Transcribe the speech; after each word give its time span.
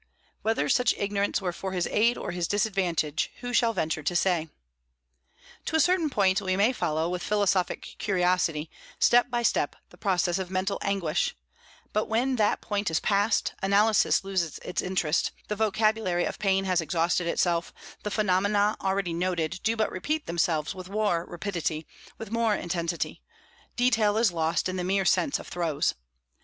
Whether 0.41 0.67
such 0.67 0.95
ignorance 0.97 1.41
were 1.41 1.53
for 1.53 1.73
his 1.73 1.85
aid 1.85 2.17
or 2.17 2.31
his 2.31 2.47
disadvantage, 2.47 3.29
who 3.41 3.53
shall 3.53 3.71
venture 3.71 4.01
to 4.01 4.15
say? 4.15 4.49
To 5.65 5.75
a 5.75 5.79
certain 5.79 6.09
point, 6.09 6.41
we 6.41 6.55
may 6.57 6.73
follow 6.73 7.07
with 7.07 7.21
philosophic 7.21 7.83
curiosity, 7.99 8.71
step 8.97 9.29
by 9.29 9.43
step, 9.43 9.75
the 9.91 9.99
progress 9.99 10.39
of 10.39 10.49
mental 10.49 10.79
anguish, 10.81 11.35
but 11.93 12.05
when 12.07 12.37
that 12.37 12.61
point 12.61 12.89
is 12.89 12.99
passed, 12.99 13.53
analysis 13.61 14.23
loses 14.23 14.57
its 14.65 14.81
interest; 14.81 15.33
the 15.49 15.55
vocabulary 15.55 16.25
of 16.25 16.39
pain 16.39 16.65
has 16.65 16.81
exhausted 16.81 17.27
itself, 17.27 17.71
the 18.01 18.09
phenomena 18.09 18.77
already 18.81 19.13
noted 19.13 19.59
do 19.61 19.75
but 19.75 19.91
repeat 19.91 20.25
themselves 20.25 20.73
with 20.73 20.89
more 20.89 21.25
rapidity, 21.27 21.85
with 22.17 22.31
more 22.31 22.55
intensity 22.55 23.21
detail 23.75 24.17
is 24.17 24.31
lost 24.31 24.67
in 24.67 24.77
the 24.77 24.83
mere 24.83 25.05
sense 25.05 25.37
of 25.37 25.47
throes. 25.47 25.93